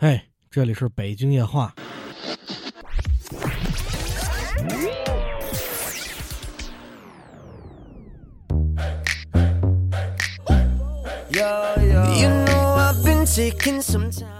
[0.00, 1.74] 嘿，这里是北京夜话。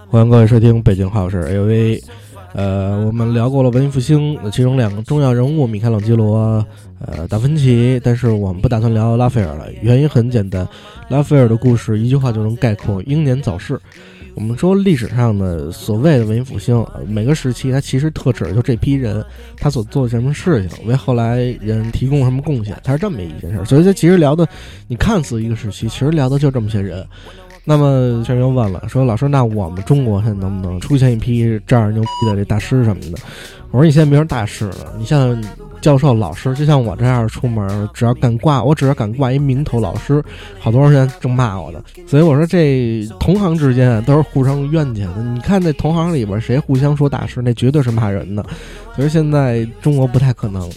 [0.08, 2.04] 欢迎各位收听北京话事 A V。
[2.52, 6.64] 呃，我们聊过了文艺复兴，其中两个重要人物米开朗基罗、
[7.00, 10.68] 呃达芬奇，但是我们不打算聊拉斐尔了，原因很简单，
[11.08, 13.80] 拉斐尔的故事一句话就能概括：英年早逝。
[14.38, 19.24] 我们说历史上的所谓的文艺复兴，每个时期它其实特指就这批人，
[19.56, 23.64] 他所做的什么事情，为后来人提供什么贡献，它是这么一件事儿。
[23.64, 24.46] 所以，它其实聊的，
[24.86, 27.04] 你看似一个时期，其实聊的就这么些人。
[27.64, 33.18] 那么，有人又问了，说老师，那我们中国还能不能出现一批这样牛逼的这大师什么的？
[33.70, 35.38] 我说，你现在别说大师了，你像
[35.80, 40.22] 教授、老师，就像我这样出门，只要敢挂，我只要敢挂一名头老师，
[40.58, 41.82] 好多人现在正骂我的。
[42.06, 45.22] 所以我说，这同行之间都是互相冤家的。
[45.22, 48.44] 你看这同行里边谁互相说大师，那绝对是骂人的。
[48.96, 50.68] 所以现在中国不太可能。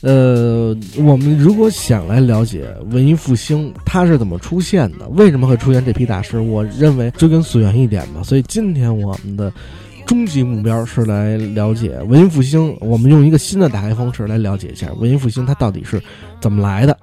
[0.00, 8.22] 呃，我们如果想来了解文艺复兴它是怎么出现的，为什么会出现这批大师，我认为追根溯源一点吧。
[8.22, 9.52] 所以今天我们的
[10.08, 16.02] 终极目标是来了解文艺复兴，我们用一个新的打开方式来了解一下文艺复兴它到底是
[16.40, 16.98] 怎么来的。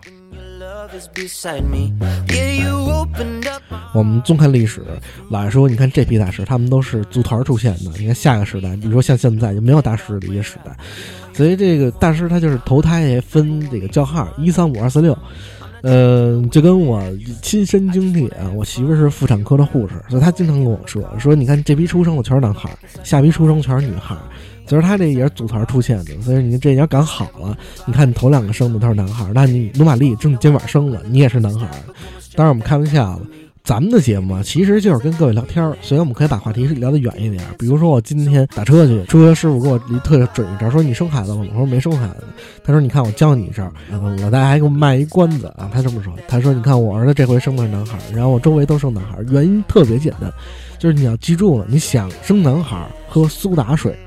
[3.94, 4.84] 我们纵看历史，
[5.30, 7.92] 老实说，你看这批大师，他们都是组团出现的。
[8.00, 10.76] 你看下个时代，比如说像现在就没有大师的一个时代。
[11.32, 15.16] 所以这个大师他就是投胎也分这个叫号一三五二四六，
[15.86, 17.00] 呃，就跟我
[17.44, 24.18] 亲身经历啊，我媳妇是妇产科的护士，所以她经常跟我说说，你看这批出生的全是男孩，下批出生全是女孩，
[24.66, 26.20] 所以他这也是组团出现的。
[26.22, 27.56] 所以你这要赶好了，
[27.86, 31.70] 你看你头两个生的都是男孩，那你努玛丽正你肩膀生了，你也是男孩。
[32.36, 33.22] 当然我们开玩笑了。
[33.66, 37.44] 咱们的节目啊，其实就是跟各位聊天儿，所以我们可以把话题聊得远一点。
[37.58, 41.48] 比如说，我今天打车去，出租车师傅给我离特别准一招，说你生孩子了吗？
[41.52, 42.24] 我说没生孩子。
[42.64, 43.68] 他说你看我教你一招，
[44.22, 45.68] 老大爷还给我卖一关子啊。
[45.74, 50.32] 他这么说，他说你看我儿子这回生的是男孩，然后我周围都生男孩，原因特别简单，
[50.78, 53.98] 就是你要记住了，你想生男孩喝苏打水，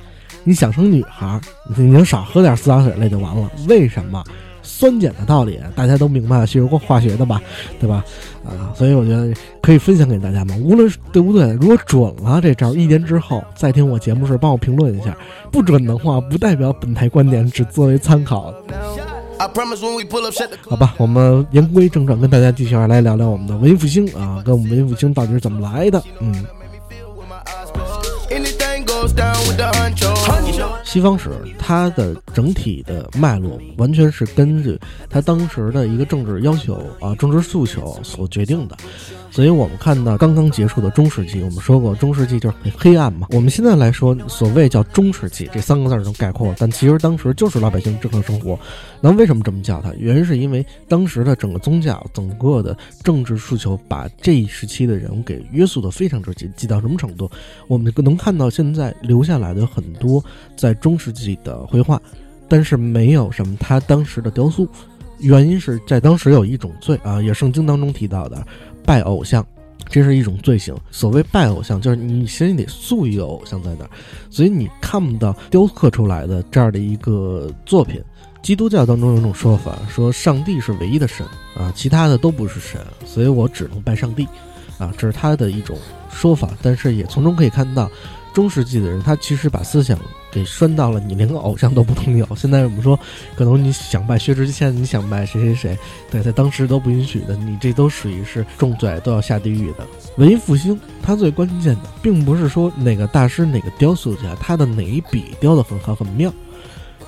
[0.45, 1.41] 你想生女孩，
[1.77, 3.51] 你就少喝点苏打水那就完了。
[3.69, 4.23] 为什么？
[4.69, 7.41] 酸碱的道理大家都明白，学过化学的吧，
[7.81, 8.05] 对吧？
[8.45, 10.55] 啊，所以我觉得可以分享给大家嘛。
[10.63, 15.13] 无论是对不对，如果准了这招，一年之后再听我节目时帮我评论一下；
[15.51, 18.55] 不准的话，不代表本台观点，只作为参考。
[20.69, 26.03] 好吧，我们言归正传，跟大家继续来聊聊我们的文艺复兴啊，跟我们文艺复兴到底是怎么来的？
[26.21, 26.45] 嗯。
[30.85, 34.79] 西方史它的整体的脉络完全是根据
[35.11, 38.77] 它当时的一个政治要求啊、政治诉求所决定的。
[39.31, 43.29] 所以我们看到刚刚结束的中世纪，我们说过中世纪就是很黑暗嘛。
[43.31, 48.59] 我们现在来说，所谓叫中世纪这三个字能概括，但其实当时就是老百姓正常生活。
[49.01, 49.93] 那为什么这么叫它？
[49.99, 57.31] 原因是因为当时的整个宗教、整个的政治诉求，把这一时期的人给约束的非常之紧，紧到什么程度？
[57.69, 60.25] 我们能看到现在留下来的很多
[60.57, 62.01] 在中世纪的绘画，
[62.49, 64.69] 但是没有什么他当时的雕塑。
[65.19, 68.47] 原因是在当时有一种罪啊，也圣经当中提到的。
[68.87, 69.45] 拜偶像，
[69.89, 70.73] 这是一种罪行。
[70.93, 73.91] 所谓拜偶像，就是你先得塑一个偶像在那儿，
[74.31, 78.01] 所以你看不到雕刻出来的这样的一个作品。
[78.41, 81.27] 基督教当中有种说法，说上帝是唯一的神
[81.57, 84.25] 啊，其他的都不是神，所以我只能拜上帝
[84.79, 85.77] 啊，这是他的一种
[86.13, 86.51] 说法。
[86.63, 87.91] 但是也从中可以看到。
[88.33, 89.99] 中世纪的人，他其实把思想
[90.31, 92.27] 给拴到了，你连个偶像都不能有。
[92.37, 92.99] 现在我们说，
[93.35, 95.79] 可能你想拜薛之谦，你想拜谁谁谁，
[96.11, 99.87] 对，在当时都不允许的，你这都属于是重罪，都要下地狱的。
[100.17, 106.33] 文艺复兴，它最关键的，并不是说哪个大师、哪个雕塑家，他的哪一笔雕得很好、很妙，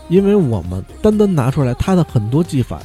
[0.09, 2.83] 因为我们单单拿出来他的很多技法，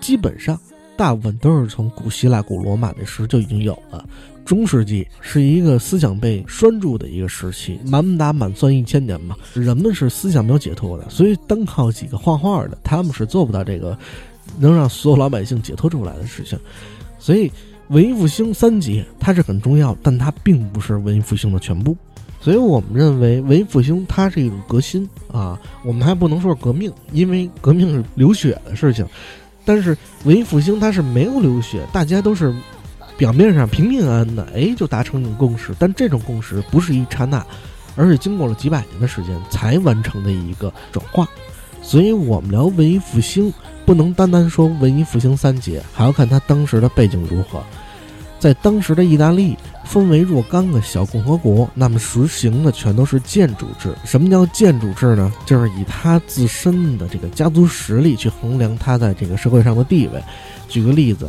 [0.00, 0.58] 基本上
[0.96, 4.04] 大部分都是从古希腊、古罗马那时就已经有了。
[4.48, 13.94] 中世纪是一个思想被拴住的一个时期，满打满算一千年嘛，人们是思想没有解脱的，所以单靠几个画画的，他们是做不到这个
[14.58, 16.58] 能让所有老百姓解脱出来的事情。
[17.18, 17.52] 所以
[17.88, 21.94] 文艺复兴三杰它是很重要，但它并不是文艺复兴的全部。
[22.40, 29.06] 所以我们认为文艺复兴它是一种革新啊，我们还不能说是革命，因为革命是流血的事情，
[29.66, 29.94] 但是
[30.24, 32.50] 文艺复兴它是没有流血，大家都是。
[33.18, 37.44] 表面上平平安安的，哎，就达成一种共识，但这种共识不是一刹那，
[37.96, 41.28] 而是经过了几百年的时间才完成的一个转化。
[41.82, 43.52] 所以，我们聊文艺复兴，
[43.84, 47.60] 不能单单说文艺复兴三杰，还要看他当时的背景如何。
[48.38, 53.92] 在当时的意大利分为若干个小共和国，那么实行的全都是建主制。
[54.04, 55.32] 什么叫建主制呢？
[55.44, 60.22] 就是以他自身的这个家族实力去衡量他在这个社会上的地位。
[60.68, 61.28] 举个例子，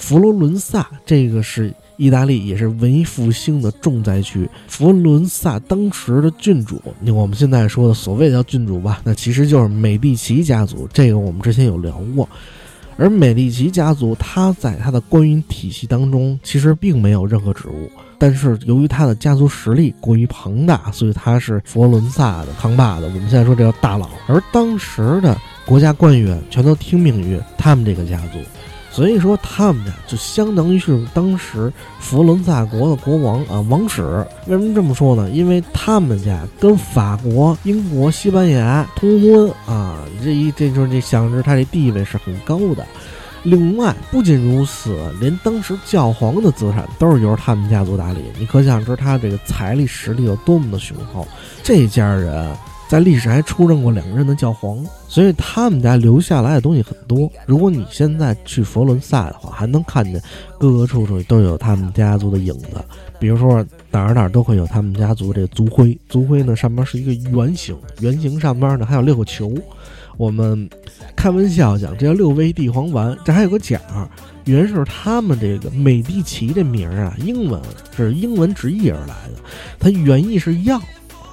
[0.00, 4.48] 佛罗伦萨这个是意大利也是文艺复兴的重灾区。
[4.66, 10.88] 佛罗伦萨当时的郡主，我们现在说的所谓叫郡主吧，那其实就是美第奇家族。
[10.92, 12.26] 这个我们之前有聊过。
[12.96, 23.04] 而美第奇家族，他在他的官员体系当中其实并没有任何职务，但是由于他的家族实力过于庞大，所以他是佛罗伦萨的扛把子。
[23.04, 28.38] 我们现在说这叫大佬，而当时的国家官员全都听命于他们这个家族。
[29.00, 34.02] 所以说，他们家就相当于是当时佛罗伦萨国的国王啊，王室。
[34.46, 35.30] 为什么这么说呢？
[35.30, 42.84] 因为他们家跟法国、英国、西班牙通婚啊，这一这就是这想着他这地位是很高的。
[43.42, 48.20] 另外，不仅如此，连当时教皇的资产都是由他们家族打理。
[48.38, 51.26] 你可想而知，他这个财力实力有多么的雄厚。
[51.62, 52.54] 这家人。
[52.90, 57.30] 在历史还出任过两任的教皇，所以他们家留下来的东西很多。
[57.46, 60.20] 如果你现在去佛伦萨的话，还能看见
[60.58, 62.84] 各个处处都有他们家族的影子。
[63.20, 69.54] 比如说哪儿哪儿都会有他们家族这族徽，族徽呢上面是一个圆形，圆形上面呢还有六个球。
[70.16, 70.68] 我们
[71.14, 73.16] 开玩笑讲，这叫六味地黄丸。
[73.24, 73.80] 这还有个奖，
[74.46, 77.62] 原是他们这个美第奇这名儿啊，英文
[77.96, 79.34] 是英文直译而来的，
[79.78, 80.82] 它原意是药。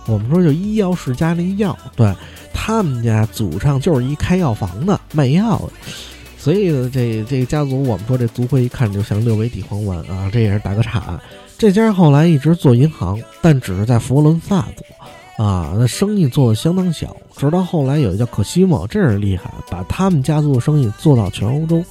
[0.07, 2.11] 我们说就医药世家那药，对
[2.53, 5.69] 他们家祖上就是一开药房的卖药的，
[6.37, 11.19] 所以呢，这这个家族我们说这族徽一看就像六味地黄丸啊，这也是打个岔。
[11.57, 17.15] 这家后来一直做银行，但只是在佛罗伦萨做啊，那生意做的相当小。
[17.35, 21.83] 直到后来有一个叫可西莫，这是厉害，把他们家族的生意做到全欧洲。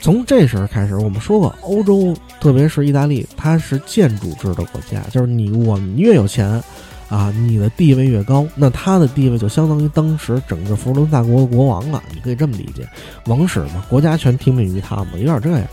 [0.00, 6.62] 从这时候开始，我们说过，欧洲特别是意大利，它是建筑制的国家，就是你我们越有钱。
[7.10, 12.00] 啊，你的地位越高，那他的地位就相当于当时整个佛罗伦萨国的国王了。
[12.14, 12.88] 你可以这么理解，
[13.26, 15.66] 王室嘛，国家全听命于他嘛，有点这样。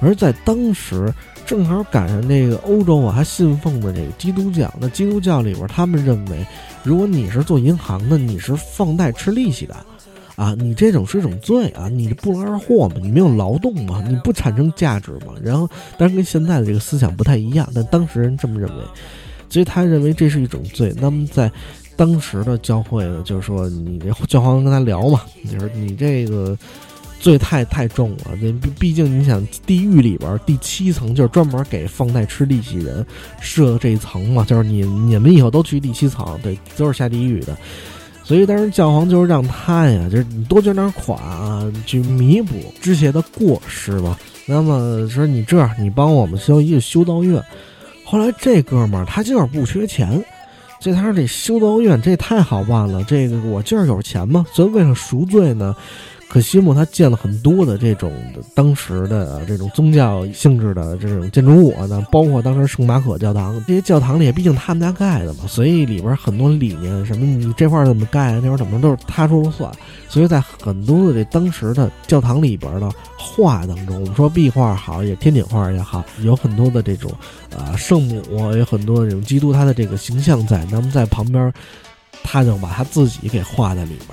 [0.00, 1.12] 而在当时，
[1.44, 4.72] 正好赶上这个欧洲啊，还信奉的这个基督教。
[4.80, 6.46] 那基督教里边，他们认为，
[6.82, 9.76] 如果你是做银行的，你是放贷吃利息的，
[10.36, 15.34] 啊，你这种是一种罪啊，你不劳而获嘛，你没有劳动嘛，你不产生价值嘛。
[15.42, 15.68] 然后，
[15.98, 18.84] 当然跟现在的这个思想不太一样，但当时人这么认为。
[19.48, 20.94] 所以他认为这是一种罪。
[21.00, 21.50] 那么在
[21.96, 26.56] 当时的教会呢，就是说你这教皇跟他聊嘛，你说你这个
[27.18, 28.36] 罪太太重了。
[28.40, 33.04] 那毕竟你想，地狱里边第七层就是专门给放贷吃利息人
[33.40, 37.56] 设的这一层嘛，就是你你们以后都去第七层，对，都是下地狱的。
[38.22, 44.16] 所以当时教皇就是让他呀，就是你多捐点款啊，去弥补之前的过失嘛。
[44.46, 47.42] 那么说你这样，你帮我们修一个修道院。
[48.10, 50.24] 后来这哥们儿他就是不缺钱，
[50.80, 55.76] 这他说这修道院这也太好办了，这个我就是有钱嘛，所以为了赎罪呢。
[56.28, 58.12] 可西莫他建了很多的这种
[58.54, 69.72] 当时的这种宗教性质的这种建筑物啊，包括当时圣马可教堂这些教堂里，毕竟他们家盖的嘛，所以里边很多理念什么，你这块怎么盖，那块怎么都是他说了算。
[70.06, 77.10] 所以在很多的这当时的教堂里边的画当中，我们说壁画好，也天顶画也好，有很多的这种
[77.56, 78.22] 啊圣母，
[78.54, 81.50] 有很多这种基督他的这个形象在，那么在旁边，
[82.22, 84.08] 他就把他自己给画在里边。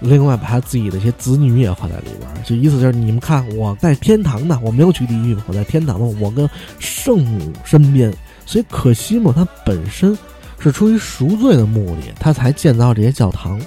[0.00, 8.12] 另外，把他自己的一些子女也画在里边，就意思就是你们看，我在天堂呢，我没有去地狱，我在天堂呢，我跟圣母身边。
[8.46, 10.18] 所以，可西莫他本身
[10.58, 13.60] 是出于赎罪的目的，他才建造这些教堂，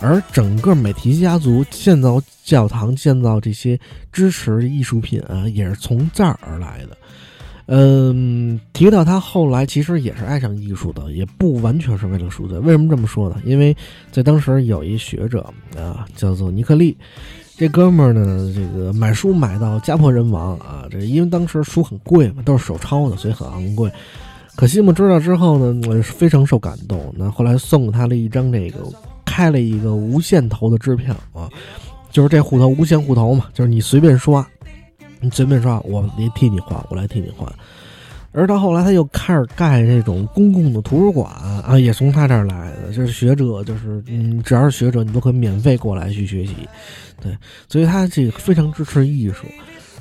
[0.00, 3.78] 而整个美提家族建造教堂、建造这些
[4.10, 6.96] 支持艺术品啊，也是从这儿而来的。
[7.66, 12.58] 嗯，提到他后来其实也是爱上艺术的，也不完全是为了赎罪。
[12.58, 13.36] 为什么这么说呢？
[13.44, 13.74] 因为
[14.10, 15.42] 在当时有一学者
[15.76, 16.96] 啊，叫做尼克利，
[17.56, 20.86] 这哥们儿呢，这个买书买到家破人亡啊。
[20.90, 23.90] 这因为当时书很贵嘛，都是手抄的，所以很昂贵。
[24.56, 27.14] 可西莫知道之后呢，我非常受感动。
[27.16, 28.80] 那后来送给他了一张这个
[29.24, 31.48] 开了一个无限头的支票啊，
[32.10, 34.46] 就是这户头无限户头嘛，就是你随便刷。
[35.22, 37.50] 你随便说，我来替你换，我来替你换。
[38.34, 42.90] 而到后来，他又开始盖这种公共的图书馆啊，也从他这儿来的。
[42.90, 46.56] 就是学者，就是嗯，只要是学者，你都可以免费过来去学习。
[47.20, 47.36] 对，
[47.68, 49.46] 所以他这个非常支持艺术。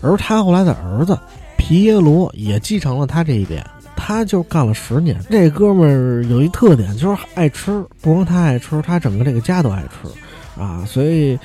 [0.01, 1.19] 而他后来的儿子
[1.57, 3.63] 皮耶罗也继承了他这一点，
[3.97, 5.19] 他就干了十年。
[5.29, 11.37] 这哥们儿有一特点，就是爱吃，不光他爱吃，他整个这个家都爱吃啊，所以。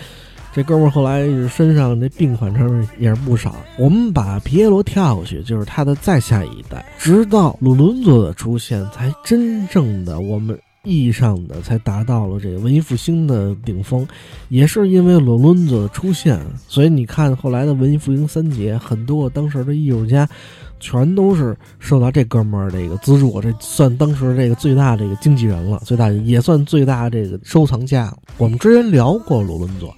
[0.57, 3.55] 这哥们儿后来身上这病患证也是不少。
[3.79, 10.59] 我们把皮耶罗跳过去，就是他的再下一代，直到鲁伦佐的出现，才真正的我们。
[10.83, 14.07] 意义上的才达到了这个文艺复兴的顶峰，
[14.51, 20.29] 也是因为鲁伦佐的出现，所以你看后来的文艺复兴三杰，很多当时的艺术家，
[20.79, 28.17] 全都是受到这哥们儿这个资助，这算当时这个最大这个经纪人了，最大也算最大这个收藏家。
[28.39, 29.93] 我们之前聊过鲁伦佐，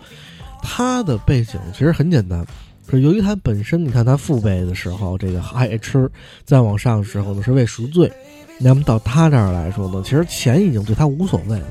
[0.70, 2.44] 他的背景其实很简单，
[2.90, 6.08] 是由于他本身，你看他父辈的时候这个爱吃，
[6.44, 8.12] 再往上的时候呢是为赎罪。
[8.60, 11.66] 那么到他这儿来说呢，其实钱已经对他无所谓了，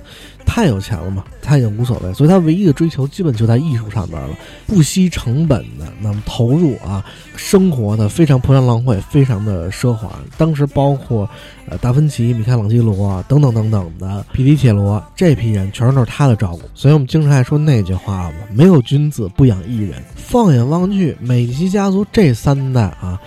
[0.47, 4.29] 太有钱了嘛，他已经无所谓，所以他唯一的追求基本就在艺术上边了，
[4.65, 10.11] 不惜成本的那么投入啊，生活的非常铺张浪费，非常的奢华。
[10.35, 11.29] 当时包括
[11.69, 16.61] 呃达芬奇、米开朗基罗等等等等的皮提切罗这批人，全都是他的照顾。
[16.73, 20.01] 所以我们经常爱说那句话嘛，没有君子不养艺人。
[20.15, 23.19] 放眼望去，美第奇家族这三代啊。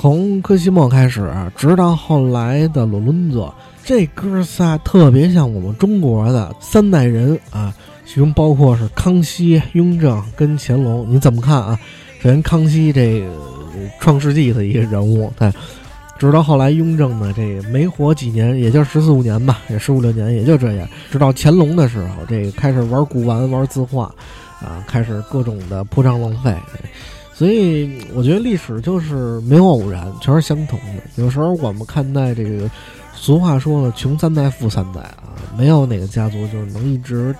[0.00, 3.52] 从科西莫开始，直到后来的罗伦佐，
[3.84, 7.74] 这哥仨特别像我们中国的三代人啊，
[8.06, 11.04] 其中包括是康熙、雍正跟乾隆。
[11.08, 11.76] 你怎么看啊？
[12.22, 13.26] 首先，康熙这个
[13.98, 15.52] 创世纪的一个人物，对，
[16.16, 20.88] 直到后来雍正呢，这没活几年，也就十四五年吧，也十五六年，也就这样。
[21.10, 24.04] 直到乾隆的时候，这个开始玩古玩、玩字画，
[24.60, 26.54] 啊，开始各种的铺张浪费。
[27.38, 31.22] 所以我觉得历史就是没有偶然，全是相同的。
[31.22, 32.68] 有时候我们看待这个，
[33.14, 37.32] 俗话说了“穷三代富三代”啊，没有哪个家族就是能一直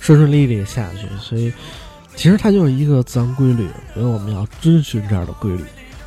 [0.00, 1.06] 顺顺利利下去。
[1.20, 1.52] 所以，
[2.16, 5.62] 其实它就是一个自然规律，所以我们要遵循这样的规律。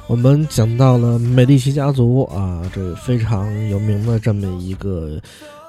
[0.08, 5.18] 我们讲到了美第奇家族啊，这个非常有名的这么一个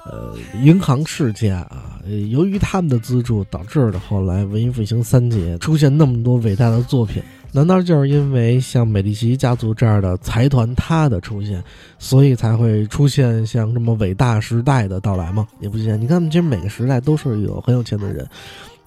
[0.05, 7.23] 呃银行世家啊，由于他们的资助，导致了后来文艺复兴三杰出现那么多伟大的作品。
[7.51, 11.63] 难道就是因为像美第奇家族这样的财团他的出现，
[11.97, 15.47] 所以才会出现像这么伟大时代的到来吗？
[15.59, 15.99] 也不见。
[15.99, 18.27] 你看，其实每个时代都是有很有钱的人，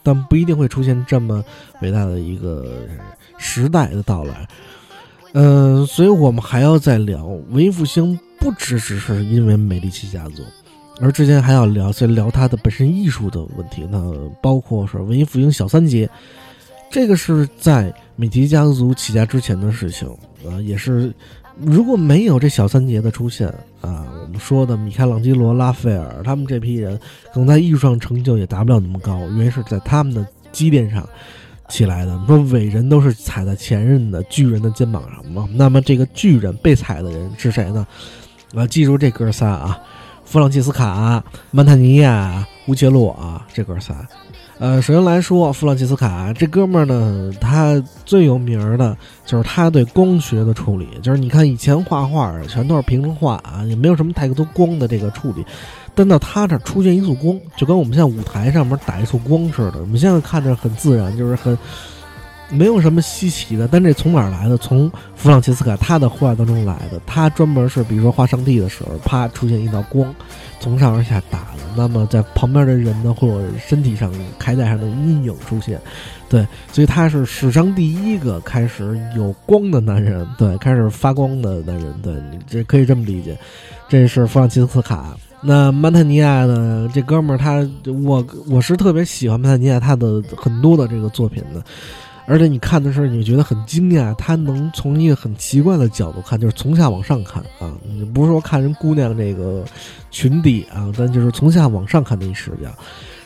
[0.02, 1.44] 但不一定会出现这么
[1.80, 2.86] 伟大的一个
[3.36, 4.46] 时代的到来。
[5.32, 10.44] 嗯，所以我们还要再聊文艺复兴，不只只是因为美第奇家族，
[11.00, 13.88] 而之前还要聊再聊它的本身艺术的问题。
[13.90, 14.00] 那
[14.40, 16.08] 包括说文艺复兴小三杰。
[16.92, 20.06] 这个是在米奇家族起家之前的事情，
[20.46, 21.10] 啊，也是
[21.58, 23.48] 如果没有这小三杰的出现
[23.80, 27.00] 啊，我们说的米开朗基罗、拉斐尔他们这批人，
[27.32, 29.18] 可能在艺术上成就也达不了那么高。
[29.30, 31.08] 原因是在他们的积淀上
[31.66, 32.22] 起来的。
[32.26, 37.86] 说伟人都是踩在前任的巨人的肩膀上嘛，那么这个巨人被踩的人是谁呢？
[38.54, 39.80] 啊，记住这哥仨啊，
[40.26, 44.06] 弗朗切斯卡、曼塔尼亚、乌切洛啊，这哥仨。
[44.62, 50.86] 呃，首先来说，弗朗西斯卡这哥们儿呢，他最有名的就是他对光学的处理。
[51.02, 55.44] 就是你看以前画画全都是平成画啊，也没有什么太多光的这个处理，
[55.96, 59.80] 但到他这出现一束光，就跟我们现在舞台上面打一束光似的。
[59.80, 61.58] 我们现在看着很自然，就是很
[62.52, 63.66] 没有什么稀奇的。
[63.66, 64.56] 但这从哪儿来的？
[64.58, 67.00] 从弗朗切斯卡他的画当中来的。
[67.06, 70.14] 他专门是比如说画上帝的时候，啪出现一道光。
[70.60, 75.76] 从上而下打的，那么在旁边的人呢，或者身体上铠甲上的阴影出现，
[76.28, 82.14] 对，所以他是史上第一个开始有光的男人，对，开始发光的男人，对
[82.46, 83.36] 这可以这么理解。
[83.88, 85.16] 这是弗朗切斯卡。
[85.40, 86.88] 那曼特尼亚呢？
[86.94, 87.68] 这哥们儿他，
[88.04, 91.60] 我我是特别喜欢曼特尼亚他的很多的这个作品的。
[92.24, 99.64] 而且你看的时候，你觉得很惊讶，他能从一个很奇怪的角度看，就是从下往上看啊，你不是说看人姑娘这个
[100.10, 102.70] 裙底啊，但就是从下往上看的一视角，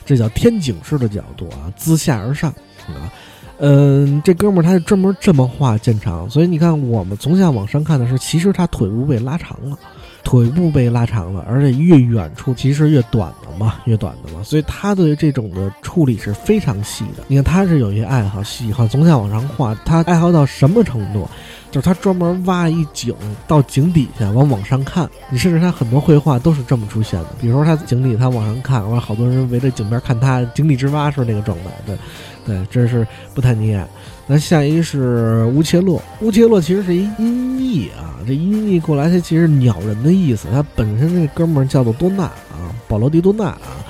[0.05, 2.51] 这叫天井式的角度啊，自下而上
[2.89, 3.13] 啊，
[3.59, 9.79] 嗯，这哥们儿他是专门这么画见长，所以你看我们从下往上看的时候，其实他腿部被拉长了。
[10.27, 17.23] 腿部被拉长了，而且越远处其实越短的嘛，越短的嘛，所以他对这种的处理是非常细的。
[17.29, 21.29] 你看他是有一个爱好，喜欢从下往上画，他爱好到什么程度？
[21.77, 23.15] 就是他专门挖一井
[23.47, 25.07] 到井底下，往往上看。
[25.29, 31.65] 你甚至他很多绘画都是这么出现的，比如说他井底他往上看，完好多人围着井边看他井底之蛙是那个状态。
[31.85, 31.99] 对，
[32.47, 33.87] 对，这是布坦尼亚。
[34.27, 43.85] 那下一是乌切洛，乌切洛其实是一音译啊，这音译过来它其实鸟人的意思，他本身这哥们儿叫做多纳啊，保罗迪多纳啊，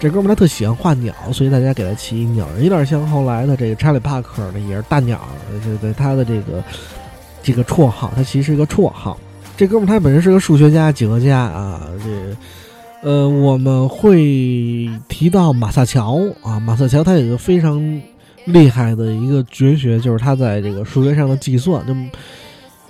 [0.00, 5.20] 这哥们儿他特喜欢画鸟，所以大家给他起鸟人，有点像后来的这个查理帕克的，也是大鸟，
[5.62, 6.64] 这对他的这个
[7.46, 9.16] 这个绰号，他其实是一个绰号。
[9.56, 18.02] 这哥们儿他本身是个数学家、几何家啊，这呃我们会提到马萨乔啊，马萨乔他有一个非常。
[18.46, 21.84] 厉害的一个绝学，就是他在这个数学上的计算。
[21.84, 21.92] 就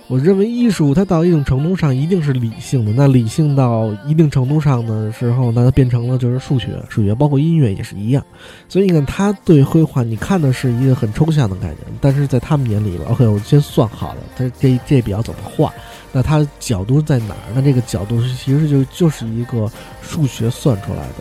[0.09, 8.23] 我认为艺术它到一定程度上一定是理性的，那理性到一定程度上的时候，那它变成了就是数学，数学包括音乐也是一样。
[8.69, 15.73] 所以你看，他对绘画，你看的是一个很抽象的概念，但是在他们眼里，OK，我先算好了，他这这笔要怎么画，
[16.13, 17.51] 那他角度在哪儿？
[17.53, 19.69] 那这个角度其实就就是一个
[20.01, 21.15] 数学算出来的。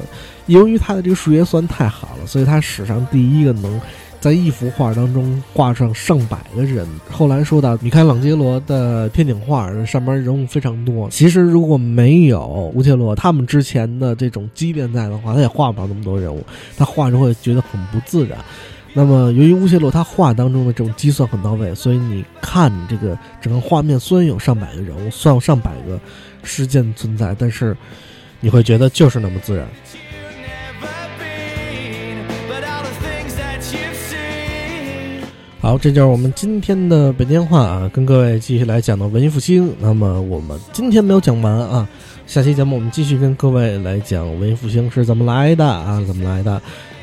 [0.46, 3.80] 由于他的这个数学算太好了，所以他史上第一个能。
[4.26, 6.84] 在一幅画当中画上上百个人。
[7.08, 11.08] 后来说到米开朗基罗的天顶画，上面人物非常多。
[11.08, 16.44] 其实如果没有乌切洛他们之前的这种积淀在的话，他也画不了那么多人物。
[16.76, 18.36] 他画着会觉得很不自然。
[18.94, 26.00] 那么由于乌切洛他画当中的这种计算很到位，所以你看这个整个画面虽然有上百个人物，算有上百个
[26.42, 27.76] 事件存在，但是
[28.40, 29.68] 你会觉得就是那么自然。
[35.66, 39.74] 好，这就是我们今天的北京话啊，跟各位继续来讲的文艺复兴。
[39.80, 41.88] 那么我们今天没有讲完啊，
[42.24, 46.62] 下期节目我们继续跟各位来讲文艺复兴是怎么来的啊，怎么来的？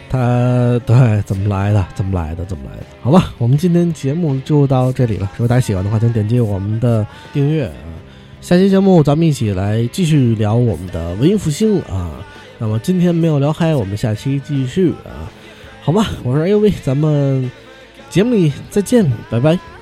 [0.10, 1.86] 它对怎么来的？
[1.93, 2.46] 怎么来的？
[2.46, 2.86] 怎么来的？
[3.01, 5.29] 好吧，我们今天节目就到这里了。
[5.34, 7.74] 如果大家喜欢的话，请点击我们的订阅啊。
[8.39, 12.12] 下期节目咱们一起来继续聊我们的文艺复兴啊。
[12.58, 15.27] 那么今天没有聊嗨，我们下期继续啊。
[15.82, 17.51] 好吧，我是 A U V，咱们。
[18.13, 19.73] 节目里再见，拜拜。